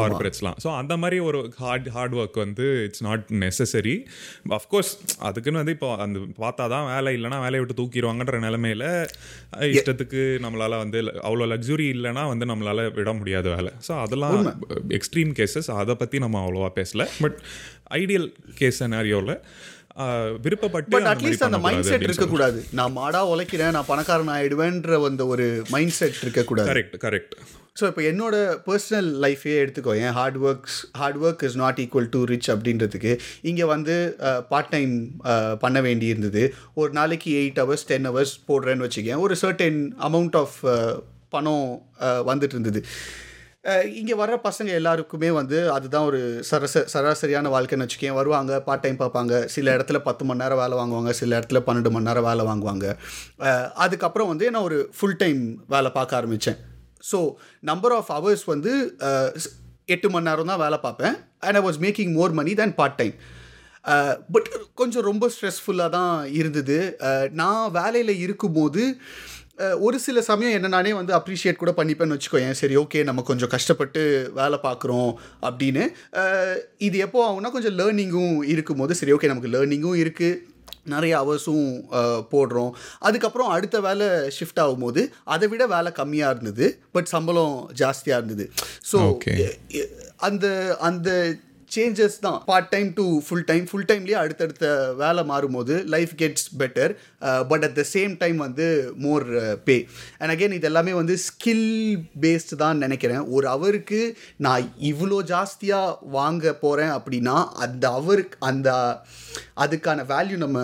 கார்பரேட்ஸ்லாம் 0.00 0.56
ஸோ 0.64 0.68
அந்த 0.80 0.96
மாதிரி 1.02 1.18
ஒரு 1.28 1.38
ஹார்ட் 1.62 1.88
ஹார்ட் 1.96 2.14
ஒர்க் 2.20 2.38
வந்து 2.44 2.66
it's 2.86 3.04
not 3.08 3.24
necessary 3.44 3.96
of course 4.58 4.92
அதுக்குன்னு 5.28 5.62
வந்து 5.62 5.74
இப்போ 5.76 5.90
அந்த 6.04 6.20
பார்த்தா 6.44 6.66
தான் 6.74 6.86
வேலை 6.92 7.12
இல்லைன்னா 7.18 7.40
வேலையை 7.46 7.62
விட்டு 7.62 7.78
தூக்கிடுவாங்கன்ற 7.80 8.40
நிலமையில 8.46 8.84
இஷ்டத்துக்கு 9.74 10.22
நம்மளால 10.46 10.78
வந்து 10.84 11.00
அவ்வளோ 11.28 11.48
லக்ஸுரி 11.54 11.88
இல்லைன்னா 11.96 12.24
வந்து 12.32 12.48
நம்மளால 12.52 12.86
விட 13.00 13.12
முடியாது 13.22 13.50
வேலை. 13.56 13.72
ஸோ 13.88 13.94
அதெல்லாம் 14.04 14.38
எக்ஸ்ட்ரீம் 14.98 15.32
கேசஸ் 15.40 15.70
அதை 15.80 15.96
பற்றி 16.04 16.18
நம்ம 16.26 16.44
அவ்வளோவா 16.44 16.70
பேசல. 16.80 17.04
பட் 17.24 17.38
ஐடியல் 18.00 18.28
கேஸ் 18.60 18.80
சினாரியோவில் 18.82 19.34
விருப்பப்பட்டு 20.46 20.98
அட்லீஸ்ட் 21.12 21.46
அந்த 21.46 21.58
மைண்ட் 21.66 21.86
செட் 21.90 22.06
இருக்கக்கூடாது. 22.08 22.58
நான் 22.78 22.96
மாடா 22.98 23.20
உழைக்கிறேன் 23.34 23.74
நான் 23.76 23.88
பணக்காரன் 23.92 24.34
ஆயிடுவேன்ற 24.38 24.98
அந்த 25.10 25.26
ஒரு 25.34 25.46
மைண்ட் 25.74 25.96
செட் 26.00 26.20
இருக்கக்கூடாது. 26.24 26.68
கரெக்ட் 26.72 26.98
கரெக்ட் 27.06 27.34
ஸோ 27.80 27.86
இப்போ 27.90 28.02
என்னோட 28.10 28.36
பர்சனல் 28.68 29.08
லைஃபே 29.24 29.52
எடுத்துக்கோ 29.62 29.92
ஏன் 30.04 30.14
hard 30.16 30.38
works 30.46 30.78
hard 31.00 31.18
work 31.24 31.42
is 31.48 31.58
not 31.60 31.78
equal 31.84 32.08
to 32.14 32.20
rich 32.30 32.48
அப்படின்றதுக்கு 32.54 33.12
இங்கே 33.50 33.66
வந்து 33.74 33.96
பார்ட் 34.52 34.72
டைம் 34.74 34.94
பண்ண 35.64 35.80
வேண்டி 35.86 36.08
இருந்தது 36.12 36.42
ஒரு 36.80 36.90
நாளைக்கு 36.98 37.30
எயிட் 37.42 37.60
ஹவர்ஸ் 37.62 37.86
டென் 37.90 38.08
ஹவர்ஸ் 38.10 38.34
போடுறேன்னு 38.48 38.86
வச்சுக்கேன். 38.86 39.22
ஒரு 39.26 39.36
சர்டன் 39.42 39.78
அமௌண்ட் 40.08 40.38
ஆஃப் 40.42 40.58
பணம் 41.36 41.68
வந்துட்டு 42.30 42.56
இருந்தது. 42.56 42.82
இங்கே 44.00 44.14
வர்ற 44.20 44.34
பசங்க 44.46 44.70
எல்லாருக்குமே 44.80 45.30
வந்து 45.38 45.58
அதுதான் 45.76 46.06
ஒரு 46.10 46.20
சரச 46.48 46.82
சராசரியான 46.92 47.50
வாழ்க்கைன்னு 47.54 47.86
வச்சுக்கேன் 47.86 48.16
வருவாங்க 48.18 48.60
பார்ட் 48.66 48.82
டைம் 48.84 48.98
பார்ப்பாங்க. 49.00 49.32
சில 49.54 49.74
இடத்துல 49.76 49.98
பத்து 50.08 50.22
மணி 50.28 50.42
நேரம் 50.42 50.60
வேலை 50.62 50.74
வாங்குவாங்க 50.80 51.12
சில 51.20 51.30
இடத்துல 51.38 51.60
பன்னெண்டு 51.66 51.92
மணி 51.94 52.08
நேரம் 52.08 52.28
வேலை 52.28 52.44
வாங்குவாங்க. 52.50 52.86
அதுக்கப்புறம் 53.84 54.30
வந்து 54.32 54.46
நான் 54.54 54.66
ஒரு 54.68 54.78
ஃபுல் 54.98 55.18
டைம் 55.22 55.40
வேலை 55.74 55.90
பார்க்க 55.96 56.18
ஆரம்பித்தேன் 56.20 56.58
ஸோ 57.10 57.18
நம்பர் 57.70 57.94
ஆஃப் 57.98 58.12
ஹவர்ஸ் 58.16 58.44
வந்து 58.52 58.72
எட்டு 59.96 60.10
மணி 60.14 60.28
நேரம் 60.28 60.52
தான் 60.52 60.62
வேலை 60.64 60.78
பார்ப்பேன். 60.86 61.16
And 61.46 61.58
I 61.60 61.64
was 61.66 61.80
making 61.86 62.14
more 62.18 62.38
money 62.40 62.54
than 62.60 62.76
part 62.80 62.98
time 63.00 63.16
but 64.34 64.48
கொஞ்சம் 64.80 65.06
ரொம்ப 65.10 65.24
ஸ்ட்ரெஸ்ஃபுல்லாக 65.34 65.90
தான் 65.98 66.14
இருந்தது. 66.40 66.78
நான் 67.40 67.64
வேலையில் 67.80 68.14
இருக்கும்போது 68.24 68.82
ஒரு 69.86 69.98
சில 70.04 70.20
சமயம் 70.28 70.56
என்ன 70.56 70.68
நானே 70.74 70.92
வந்து 70.92 71.12
அப்ரிஷியேட் 71.16 71.62
கூட 71.62 71.72
பண்ணிப்பேன்னு 71.78 72.16
வச்சுக்கோயேன் 72.16 72.58
சரி 72.60 72.76
ஓகே 72.76 72.98
நம்ம 73.08 73.22
கொஞ்சம் 73.30 73.52
கஷ்டப்பட்டு 73.54 74.02
வேலை 74.34 74.58
பார்க்குறோம் 74.66 75.10
அப்படின்னு. 75.48 75.84
இது 76.88 76.98
எப்போ 77.06 77.20
ஆகும்னா 77.28 77.50
கொஞ்சம் 77.56 77.76
லேர்னிங்கும் 77.80 78.36
இருக்கும்போது 78.52 78.94
சரி 79.00 79.14
ஓகே 79.16 79.30
நமக்கு 79.32 79.52
லேர்னிங்கும் 79.56 79.98
இருக்குது 80.02 80.38
நிறைய 80.92 81.14
ஹவர்ஸும் 81.20 81.66
போடுறோம். 82.32 82.70
அதுக்கப்புறம் 82.98 83.50
அடுத்த 83.54 83.80
வேலை 83.86 84.06
ஷிஃப்ட் 84.36 84.62
ஆகும்போது 84.64 85.02
அதை 85.34 85.48
விட 85.48 85.66
வேலை 85.74 85.92
கம்மியாக 85.98 86.34
இருந்தது 86.34 86.66
பட் 86.92 87.10
சம்பளம் 87.14 87.56
ஜாஸ்தியாக 87.82 88.20
இருந்தது. 88.20 88.46
ஸோ. 88.92 89.00
அந்த 90.28 90.46
அந்த 90.88 91.10
சேஞ்சஸ் 91.70 92.18
தான். 92.20 92.42
Part 92.46 92.68
time 92.68 92.92
to 92.92 93.04
full 93.18 93.44
time 93.44 93.66
full 93.66 93.84
டைம்லேயே 93.84 94.16
அடுத்தடுத்த 94.16 94.66
வேலை 94.94 95.24
மாறும்போது 95.24 95.84
life 95.86 96.12
gets 96.16 96.46
better 96.58 96.92
but 97.48 97.64
at 97.64 97.74
the 97.74 97.84
same 97.92 98.16
time 98.18 98.36
வந்து 98.36 98.66
மோர் 98.96 99.26
பே 99.64 99.76
அண்ட் 100.18 100.32
அகெயின் 100.32 100.52
இது 100.52 100.66
எல்லாமே 100.66 100.92
வந்து 100.92 101.16
ஸ்கில் 101.26 101.66
பேஸ்டு 102.20 102.56
தான் 102.56 102.78
நினைக்கிறேன். 102.78 103.24
ஒரு 103.28 103.48
அவருக்கு 103.48 104.00
நான் 104.38 104.62
இவ்வளோ 104.82 105.18
ஜாஸ்தியாக 105.28 105.96
வாங்க 106.10 106.54
போகிறேன் 106.56 106.90
அப்படின்னா 106.90 107.36
அந்த 107.58 107.90
அவருக்கு 107.92 108.38
அந்த 108.42 108.68
அதுக்கான 109.56 110.04
வேல்யூ 110.08 110.36
நம்ம 110.36 110.58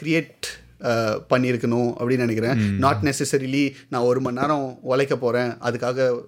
க்ரியேட் 0.00 0.48
பண்ணியிருக்கணும் 1.30 1.90
அப்படின்னு 1.94 2.24
நினைக்கிறேன். 2.24 2.56
நாட் 2.78 3.02
நெசசரிலி 3.02 3.64
நான் 3.88 4.02
ஒரு 4.02 4.20
மணி 4.20 4.40
நேரம் 4.40 4.78
உழைக்க 4.82 5.16
போகிறேன் 5.16 5.50
அதுக்காக 5.62 6.06
ஒ- 6.12 6.24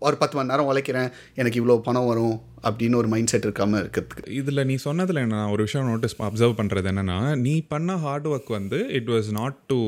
ஒரு 0.00 0.16
பத்து 0.18 0.34
மணி 0.36 0.50
நேரம் 0.50 0.68
உழைக்கிறேன் 0.68 1.08
எனக்கு 1.34 1.60
இவ்வளோ 1.60 1.76
பணம் 1.84 2.08
வரும் 2.08 2.34
அப்படின்னு 2.62 2.96
ஒரு 2.96 3.08
மைண்ட் 3.08 3.30
செட் 3.32 3.46
இருக்காமல் 3.46 3.80
இருக்கிறதுக்கு. 3.82 4.24
இதில் 4.38 4.66
நீ 4.66 4.74
சொன்னதில் 4.82 5.20
நான் 5.26 5.52
ஒரு 5.52 5.62
விஷயம் 5.62 5.88
நோட்டீஸ் 5.88 6.16
அப்சர்வ் 6.26 6.58
பண்ணுறது 6.58 6.90
என்னென்னா 6.92 7.16
நீ 7.40 7.54
பண்ண 7.70 7.96
ஹார்ட் 8.02 8.28
ஒர்க் 8.30 8.52
வந்து 8.52 8.80
it 8.98 9.08
was 9.10 9.30
not 9.38 9.56
to 9.70 9.78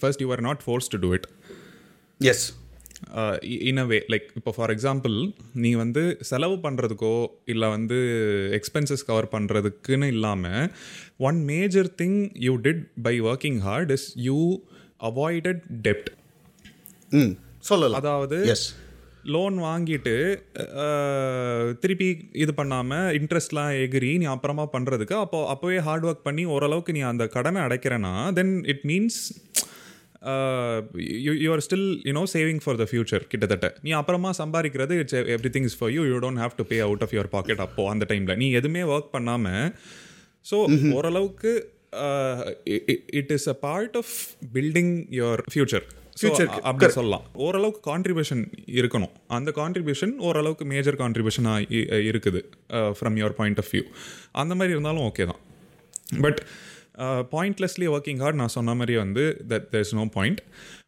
first 0.00 0.24
you 0.24 0.30
are 0.32 0.42
not 0.42 0.64
force 0.64 0.90
to 0.92 1.00
do 1.00 1.10
it 1.14 1.28
as 2.20 2.44
in 3.64 3.78
a 3.78 3.86
way 3.86 3.98
like 4.12 4.26
இப்போ 4.36 4.50
ஃபார் 4.56 4.72
எக்ஸாம்பிள் 4.74 5.14
நீ 5.62 5.70
வந்து 5.74 6.02
செலவு 6.28 6.56
பண்ணுறதுக்கோ 6.64 7.14
இல்லை 7.46 7.68
வந்து 7.68 7.98
எக்ஸ்பென்சஸ் 8.58 9.06
கவர் 9.06 9.28
பண்ணுறதுக்குன்னு 9.32 10.08
இல்லாமல் 10.12 10.68
one 11.22 11.40
major 11.46 11.90
thing 11.98 12.18
you 12.40 12.54
did 12.62 12.82
by 13.02 13.14
working 13.26 13.60
hard 13.60 13.92
is 13.92 14.06
you 14.22 14.38
avoided 15.02 15.62
dept 15.82 16.10
hmm. 17.12 17.32
சொல்லலாம். 17.70 18.00
அதாவது 18.02 18.38
லோன் 19.34 19.56
வாங்கிட்டு 19.66 20.14
திருப்பி 21.82 22.08
இது 22.44 22.52
பண்ணாமல் 22.60 23.08
இன்ட்ரெஸ்ட்லாம் 23.18 23.72
எகிரி 23.82 24.12
நீ 24.22 24.26
அப்புறமா 24.32 24.64
பண்ணுறதுக்கு 24.72 25.14
அப்போ 25.24 25.40
அப்போவே 25.52 25.78
ஹார்ட் 25.88 26.06
ஒர்க் 26.08 26.26
பண்ணி 26.28 26.44
ஓரளவுக்கு 26.54 26.94
நீ 26.96 27.02
அந்த 27.10 27.26
கடனை 27.36 27.60
அடைக்கிறேன்னா 27.66 28.14
then 28.38 28.54
it 28.72 28.84
means 28.90 29.20
you 31.44 31.50
are 31.54 31.62
still 31.66 31.86
you know 32.08 32.24
saving 32.34 32.60
for 32.64 32.80
the 32.82 32.86
future 32.90 33.24
கிட்டத்தட்ட. 33.32 33.68
நீ 33.86 33.92
அப்புறமா 34.00 34.32
சம்பாதிக்கிறது 34.42 34.96
it's 35.02 35.18
everything 35.56 35.68
is 35.70 35.78
for 35.80 35.92
you 35.96 36.02
you 36.10 36.18
don't 36.26 36.42
have 36.44 36.58
to 36.60 36.66
pay 36.72 36.78
out 36.88 37.04
of 37.06 37.14
your 37.18 37.32
pocket 37.36 37.64
அப்போ 37.66 37.84
அந்த 37.94 38.06
டைமில் 38.12 38.38
நீ 38.42 38.48
எதுவுமே 38.60 38.84
ஒர்க் 38.94 39.10
பண்ணாமல் 39.16 39.66
ஸோ 40.46 40.58
ஓரளவுக்கு 40.98 41.52
it 43.20 43.34
is 43.38 43.48
a 43.54 43.58
part 43.66 43.98
of 44.02 44.14
building 44.58 44.94
your 45.20 45.42
future 45.54 45.86
Future, 46.20 46.46
அப்படி 46.68 46.86
சொல்லலாம். 46.96 47.22
ஓரளவுக்கு 47.44 47.80
கான்ட்ரிபியூஷன் 47.90 48.42
இருக்கணும். 48.80 49.12
அந்த 49.36 49.50
கான்ட்ரிபியூஷன் 49.58 50.12
ஓரளவுக்கு 50.28 50.64
மேஜர் 50.72 50.98
கான்ட்ரிபியூஷனாக 51.02 51.78
இருக்குது 52.10 52.40
from 52.98 53.16
your 53.20 53.36
point 53.38 53.60
of 53.62 53.70
view 53.74 53.84
அந்த 54.42 54.52
மாதிரி 54.58 54.74
இருந்தாலும் 54.76 55.04
ஓகே 55.08 55.26
தான். 55.30 55.40
பட் 56.24 56.40
பாயிண்ட்லெஸ்லி 57.34 57.86
ஒர்க்கிங் 57.94 58.20
ஹார்ட் 58.22 58.40
நான் 58.42 58.54
சொன்ன 58.56 58.74
மாதிரி 58.80 58.96
வந்து 59.04 59.24
that 59.52 59.66
there 59.74 59.84
is 59.86 59.94
no 60.00 60.04
point 60.18 60.42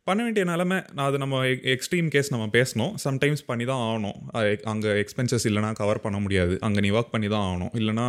பண்ண 0.08 0.20
வேண்டிய 0.24 0.44
நிலமை 0.50 0.78
நான் 0.96 1.06
அது 1.10 1.18
நம்ம 1.22 1.36
எக்ஸ்ட்ரீம் 1.74 2.08
கேஸ் 2.14 2.30
நம்ம 2.32 2.46
பேசணும். 2.56 2.90
சம்டைம்ஸ் 3.04 3.42
பண்ணி 3.50 3.64
தான் 3.70 3.82
ஆகணும் 3.84 4.18
அங்கே 4.72 4.90
எக்ஸ்பென்சஸ் 5.02 5.46
இல்லைனா 5.50 5.70
கவர் 5.80 6.02
பண்ண 6.06 6.18
முடியாது. 6.24 6.54
அங்கே 6.66 6.80
நீ 6.84 6.90
ஒர்க் 6.96 7.12
பண்ணி 7.14 7.28
தான் 7.34 7.44
ஆகணும் 7.46 7.72
இல்லைனா 7.80 8.06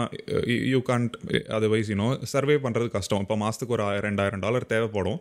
you 0.73 0.79
can't 0.89 1.15
otherwise 1.57 1.91
you know 1.93 2.07
survive 2.33 2.57
பண்ணுறது 2.65 2.89
கஷ்டம். 2.97 3.23
இப்போ 3.25 3.37
மாதத்துக்கு 3.43 3.75
ஒரு 3.77 3.85
ஆயிரம் 3.89 4.07
ரெண்டாயிரம் 4.09 4.43
டாலர் 4.45 4.71
தேவைப்படும். 4.73 5.19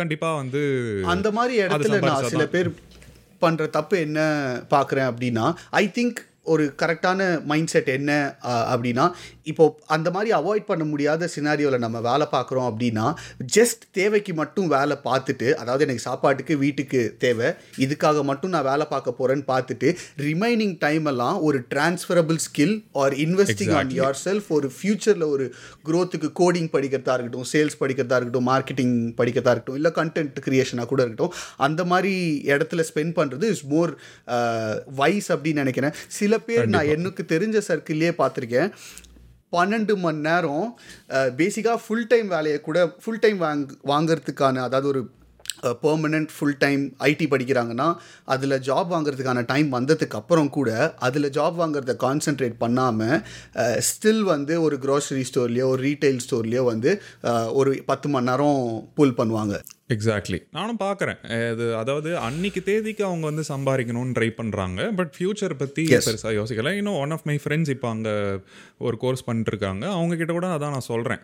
கண்டிப்பாக 0.00 0.40
வந்து 0.42 0.62
அந்த 1.14 1.30
மாதிரி 1.38 1.56
இடத்துல 1.66 2.00
நான் 2.08 2.32
சில 2.34 2.46
பேர் 2.56 2.70
பண்ணுற 3.44 3.70
தப்பு 3.78 3.96
என்ன 4.08 4.20
பார்க்குறேன் 4.74 5.08
அப்படின்னா 5.12 5.46
ஐ 5.82 5.86
திங்க் 5.98 6.20
ஒரு 6.52 6.64
கரெக்டான 6.80 7.20
மைண்ட் 7.50 7.70
செட் 7.72 7.90
என்ன 7.96 8.12
அப்படின்னா 8.72 9.04
இப்போ 9.50 9.64
அந்த 9.96 10.08
மாதிரி 10.14 10.30
அவாய்ட் 10.38 10.66
பண்ண 10.70 10.84
முடியாத 10.90 11.28
சினாரியோவில் 11.34 11.84
நம்ம 11.84 12.00
வேலை 12.08 12.26
பார்க்குறோம் 12.34 12.68
அப்படின்னா 12.70 13.06
ஜஸ்ட் 13.56 13.84
தேவைக்கு 13.98 14.34
மட்டும் 14.40 14.68
வேலை 14.76 14.96
பார்த்துட்டு 15.08 15.48
அதாவது 15.62 15.84
எனக்கு 15.86 16.04
சாப்பாட்டுக்கு 16.08 16.56
வீட்டுக்கு 16.64 17.00
தேவை 17.24 17.48
இதுக்காக 17.84 18.24
மட்டும் 18.30 18.54
நான் 18.54 18.68
வேலை 18.70 18.86
பார்க்க 18.94 19.18
போகிறேன்னு 19.20 19.46
பார்த்துட்டு 19.52 19.90
ரிமைனிங் 20.28 20.76
டைம் 20.86 21.08
எல்லாம் 21.12 21.38
ஒரு 21.48 21.60
transferable 21.74 22.40
skill 22.46 22.76
or 23.02 23.16
investing 23.26 23.74
on 23.80 23.94
yourself 24.26 24.50
ஒரு 24.58 24.70
ஃபியூச்சரில் 24.78 25.26
ஒரு 25.34 25.46
க்ரோத்துக்கு 25.90 26.30
கோடிங் 26.42 26.70
படிக்கிறதா 26.76 27.16
இருக்கட்டும் 27.16 27.48
சேல்ஸ் 27.54 27.80
படிக்கிறதா 27.82 28.18
இருக்கட்டும் 28.18 28.48
மார்க்கெட்டிங் 28.52 28.96
படிக்கிறதா 29.20 29.54
இருக்கட்டும் 29.54 29.80
இல்லை 29.80 29.92
கண்டென்ட் 30.00 30.44
கிரியேஷனாக 30.48 30.88
கூட 30.92 31.00
இருக்கட்டும் 31.02 31.34
அந்த 31.68 31.80
மாதிரி 31.92 32.14
இடத்துல 32.52 32.84
ஸ்பெண்ட் 32.90 33.16
பண்ணுறது 33.20 33.46
இஸ் 33.54 33.66
மோர் 33.74 33.92
வைஸ் 35.00 35.28
அப்படின்னு 35.32 35.62
நினைக்கிறேன். 35.64 35.94
சில 36.18 36.32
பேர் 36.46 36.72
நான் 36.74 36.90
எனக்கு 36.94 37.22
தெரிஞ்ச 37.32 37.58
சர்க்கிள்லேயே 37.68 38.12
பார்த்துருக்கேன். 38.20 38.70
பன்னெண்டு 39.52 39.94
மணி 39.96 40.20
நேரம் 40.20 40.66
பேசிக்காக 41.36 41.78
ஃபுல் 41.84 42.06
டைம் 42.06 42.28
வேலையை 42.28 42.58
கூட 42.60 42.80
ஃபுல் 43.02 43.20
டைம் 43.20 43.38
வாங் 43.42 43.64
வாங்குறதுக்கான 43.88 44.62
அதாவது 44.62 44.88
ஒரு 44.88 45.02
பெர்மனண்ட் 45.82 46.30
ஃபுல் 46.36 46.58
டைம் 46.58 46.82
ஐடி 46.98 47.26
படிக்கிறாங்கன்னா 47.32 47.88
அதில் 48.24 48.56
ஜாப் 48.68 48.90
வாங்குறதுக்கான 48.94 49.44
டைம் 49.44 49.68
வந்ததுக்கு 49.74 50.18
அப்புறம் 50.20 50.50
கூட 50.50 50.70
அதில் 50.98 51.30
ஜாப் 51.38 51.58
வாங்குறத 51.62 51.96
கான்சென்ட்ரேட் 52.06 52.56
பண்ணாமல் 52.58 53.18
ஸ்டில் 53.88 54.22
வந்து 54.22 54.62
ஒரு 54.62 54.78
க்ரோசரி 54.84 55.24
ஸ்டோர்லேயோ 55.30 55.66
ஒரு 55.74 55.82
ரீட்டைல் 55.88 56.22
ஸ்டோர்லேயோ 56.26 56.64
வந்து 56.72 56.92
ஒரு 57.52 57.82
பத்து 57.86 58.08
மணி 58.08 58.28
நேரம் 58.30 58.58
புல் 58.94 59.18
பண்ணுவாங்க. 59.20 59.54
எக்ஸாக்ட்லி 59.94 60.38
நானும் 60.56 60.80
பார்க்குறேன் 60.82 61.20
அது 61.52 61.64
அதாவது 61.82 62.10
அன்னைக்கு 62.26 62.60
தேதிக்கு 62.62 63.02
அவங்க 63.04 63.24
வந்து 63.30 63.44
சம்பாதிக்கணும்னு 63.52 64.16
ட்ரை 64.18 64.28
பண்ணுறாங்க 64.40 64.80
பட் 64.98 65.12
ஃபியூச்சர் 65.16 65.54
பற்றி 65.62 65.84
பெருசாக 65.92 66.34
யோசிக்கல. 66.40 66.72
இன்னும் 66.80 66.98
ஒன் 67.04 67.14
ஆஃப் 67.16 67.26
மை 67.30 67.36
ஃப்ரெண்ட்ஸ் 67.44 67.72
இப்போ 67.76 67.88
அங்கே 67.94 68.14
ஒரு 68.78 68.96
கோர்ஸ் 68.96 69.26
பண்ணிட்டுருக்காங்க 69.30 69.84
அவங்க 69.96 70.16
கிட்ட 70.16 70.32
கூட 70.32 70.48
அதான் 70.56 70.76
நான் 70.76 70.90
சொல்கிறேன் 70.92 71.22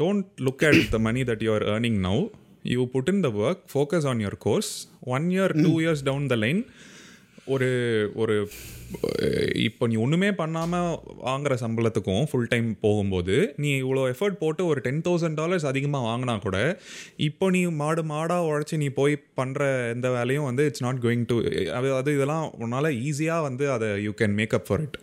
don't 0.00 0.26
look 0.46 0.64
at 0.68 0.82
the 0.94 0.98
money 1.08 1.22
that 1.30 1.44
you 1.46 1.52
are 1.54 1.66
earning 1.74 2.00
now 2.08 2.22
you 2.64 2.82
put 2.86 3.08
in 3.08 3.20
the 3.20 3.30
work 3.40 3.62
focus 3.72 4.06
on 4.06 4.20
your 4.20 4.38
course 4.38 4.72
one 5.08 5.26
year 5.30 5.54
two 5.58 5.72
years 5.80 6.04
down 6.04 6.26
the 6.26 6.36
line 6.36 6.62
ஒரு 7.44 7.68
ஒரு 8.14 8.34
இப்போ 9.58 9.84
நீ 9.86 9.96
ஒன்றுமே 9.96 10.28
பண்ணாமல் 10.32 10.90
வாங்குற 11.22 11.52
சம்பளத்துக்கும் 11.62 12.26
ஃபுல் 12.30 12.50
டைம் 12.50 12.68
போகும்போது 12.80 13.36
நீ 13.56 13.70
இவ்வளோ 13.78 14.02
எஃபர்ட் 14.10 14.38
போட்டு 14.38 14.62
ஒரு 14.66 14.80
டென் 14.80 15.02
தௌசண்ட் 15.04 15.38
டாலர்ஸ் 15.38 15.66
அதிகமாக 15.66 16.06
வாங்கினா 16.08 16.34
கூட 16.38 16.58
இப்போ 17.18 17.48
நீ 17.50 17.62
மாடு 17.76 18.04
மாடாக 18.04 18.48
உழைச்சி 18.48 18.76
நீ 18.76 18.88
போய் 18.92 19.16
பண்ணுற 19.36 19.90
எந்த 19.90 20.10
வேலையும் 20.10 20.44
வந்து 20.44 20.66
இட்ஸ் 20.66 20.82
நாட் 20.82 21.02
கோயிங் 21.04 21.26
டு 21.26 21.38
அது 21.98 22.14
இதெல்லாம் 22.14 22.46
உன்னால் 22.58 22.90
ஈஸியாக 23.02 23.42
வந்து 23.42 23.66
அதை 23.72 23.90
you 24.02 24.14
can 24.20 24.34
make 24.34 24.54
up 24.54 24.68
for 24.68 24.82
it 24.82 24.98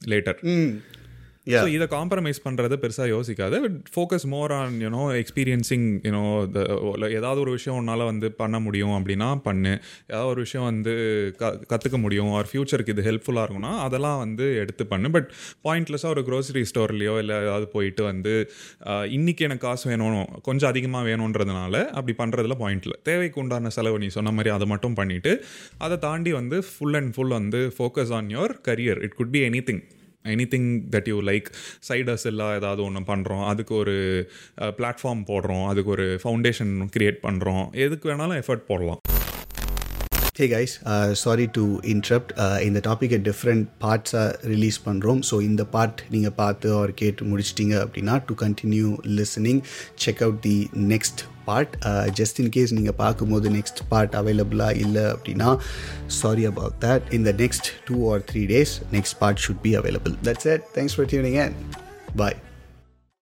later 0.00 0.38
so 1.46 1.68
இதை 1.72 1.86
காம்ப்ரமைஸ் 1.90 2.38
பண்ணுறது 2.42 2.74
பெருசாக 2.80 3.06
யோசிக்காது. 3.10 3.56
Focus 3.88 4.26
more 4.30 4.52
on 4.56 4.74
you know 4.82 5.00
experiencing 5.18 5.86
you know 6.04 6.20
ஏதாவது 7.12 7.38
ஒரு 7.40 7.52
விஷயம் 7.54 7.78
உன்னால் 7.78 8.04
வந்து 8.06 8.28
பண்ண 8.36 8.56
முடியும் 8.60 8.94
அப்படின்னா 8.96 9.28
பண்ணு. 9.44 9.72
ஏதாவது 10.08 10.30
ஒரு 10.30 10.40
விஷயம் 10.44 10.66
வந்து 10.68 10.92
க 11.36 11.50
கற்றுக்க 11.70 11.98
முடியும் 12.02 12.30
ஆர் 12.34 12.48
ஃப்யூச்சருக்கு 12.48 12.94
இது 12.94 13.06
ஹெல்ப்ஃபுல்லாக 13.08 13.44
இருக்கும்னா 13.44 13.72
அதெல்லாம் 13.84 14.20
வந்து 14.22 14.44
எடுத்து 14.62 14.84
பண்ணு. 14.88 15.10
பட் 15.14 15.28
பாயிண்ட்லெஸ்ஸாக 15.66 16.14
ஒரு 16.14 16.24
க்ரோசரி 16.28 16.62
ஸ்டோர்லேயோ 16.70 17.16
இல்லை 17.22 17.36
ஏதாவது 17.42 17.66
போயிட்டு 17.72 18.04
வந்து 18.04 18.34
ஆஹ், 18.88 19.08
இன்னைக்கு 19.16 19.44
எனக்கு 19.44 19.64
காசு 19.64 19.84
வேணும் 19.88 20.18
கொஞ்சம் 20.46 20.70
அதிகமாக 20.70 21.04
வேணுன்றதுனால 21.08 21.68
அப்படி 21.92 22.14
பண்ணுறதுல 22.18 22.56
பாயிண்ட்ல 22.60 22.78
தேவைக்கு 23.08 23.40
உண்டான 23.42 23.72
செலவு 23.76 23.98
நீ 23.98 24.10
சொன்ன 24.12 24.32
மாதிரி 24.32 24.52
அதை 24.54 24.68
மட்டும் 24.72 24.96
பண்ணிவிட்டு 24.96 25.34
அதை 25.80 25.98
தாண்டி 26.02 26.32
வந்து 26.34 26.58
ஃபுல் 26.68 26.98
அண்ட் 26.98 27.12
ஃபுல் 27.14 27.34
வந்து 27.36 27.62
focus 27.76 28.14
on 28.14 28.30
your 28.32 28.54
career 28.66 29.02
it 29.04 29.18
could 29.18 29.34
be 29.34 29.42
anything 29.68 29.82
anything 30.54 30.68
that 30.94 31.08
you 31.12 31.18
like 31.30 31.48
ciders 31.88 32.26
எல்லாம் 32.30 32.54
ஏதாவது 32.58 32.82
ஒன்று 32.82 33.00
பண்ணுறோம் 33.06 33.44
அதுக்கு 33.44 33.74
ஒரு 33.74 33.96
பிளாட்ஃபார்ம் 34.78 35.24
போடுறோம் 35.30 35.66
அதுக்கு 35.68 35.90
ஒரு 35.90 36.06
ஃபவுண்டேஷன் 36.24 36.74
கிரியேட் 36.96 37.20
பண்ணுறோம் 37.28 37.64
எதுக்கு 37.86 38.08
வேணாலும் 38.10 38.40
எஃபர்ட் 38.42 38.68
போடலாம். 38.68 39.00
Hey 40.38 40.46
guys 40.48 40.74
sorry 41.22 41.46
to 41.56 41.64
interrupt 41.94 42.30
இந்த 42.66 42.80
டாப்பிக்கை 42.86 43.18
டிஃப்ரெண்ட் 43.26 43.66
பார்ட்ஸாக 43.84 44.30
ரிலீஸ் 44.52 44.78
பண்ணுறோம் 44.84 45.20
ஸோ 45.30 45.38
இந்த 45.42 45.64
பார்ட் 45.74 46.00
நீங்கள் 46.10 46.34
பார்த்து 46.38 46.68
அவர் 46.76 46.94
கேட்டு 47.02 47.24
முடிச்சிட்டிங்க 47.24 47.76
அப்படின்னா 47.84 48.14
to 48.28 48.34
continue 48.44 48.88
listening 49.18 49.60
check 49.94 50.22
out 50.22 50.40
the 50.40 50.56
next 50.92 51.22
part 51.44 51.74
just 52.14 52.40
in 52.40 52.50
case 52.50 52.72
நீங்கள் 52.72 52.98
பார்க்கும்போது 53.00 53.50
நெக்ஸ்ட் 53.50 53.82
பார்ட் 53.88 54.14
அவைலபிளாக 54.14 54.82
இல்லை 54.84 55.04
அப்படின்னா 55.12 55.50
sorry 56.20 56.46
about 56.46 56.78
that 56.84 57.08
in 57.18 57.26
the 57.28 57.34
next 57.38 57.70
two 57.88 57.98
or 58.12 58.24
three 58.30 58.44
days 58.46 58.74
next 58.92 59.18
part 59.18 59.42
should 59.46 59.62
be 59.62 59.74
available 59.82 60.16
that's 60.22 60.48
it 60.54 60.66
thanks 60.74 60.96
for 60.96 61.10
tuning 61.12 61.38
and 61.44 61.56
bye 62.16 62.38